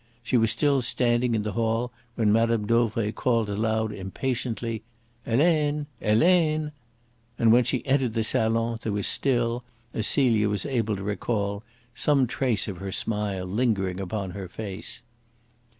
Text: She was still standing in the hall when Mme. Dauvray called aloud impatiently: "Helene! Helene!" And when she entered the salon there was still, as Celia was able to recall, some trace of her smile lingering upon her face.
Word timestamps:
She 0.23 0.35
was 0.35 0.49
still 0.49 0.81
standing 0.81 1.35
in 1.35 1.43
the 1.43 1.51
hall 1.51 1.91
when 2.15 2.31
Mme. 2.33 2.65
Dauvray 2.65 3.11
called 3.11 3.51
aloud 3.51 3.91
impatiently: 3.91 4.81
"Helene! 5.27 5.85
Helene!" 6.01 6.71
And 7.37 7.51
when 7.51 7.63
she 7.63 7.85
entered 7.85 8.15
the 8.15 8.23
salon 8.23 8.79
there 8.81 8.93
was 8.93 9.05
still, 9.05 9.63
as 9.93 10.07
Celia 10.07 10.49
was 10.49 10.65
able 10.65 10.95
to 10.95 11.03
recall, 11.03 11.61
some 11.93 12.25
trace 12.25 12.67
of 12.67 12.77
her 12.77 12.91
smile 12.91 13.45
lingering 13.45 13.99
upon 13.99 14.31
her 14.31 14.47
face. 14.47 15.03